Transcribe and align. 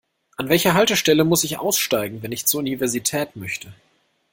An 0.39 0.49
welcher 0.49 0.73
Haltestelle 0.73 1.23
muss 1.23 1.43
ich 1.43 1.59
aussteigen, 1.59 2.23
wenn 2.23 2.31
ich 2.31 2.47
zur 2.47 2.61
Universität 2.61 3.35
möchte? 3.35 3.71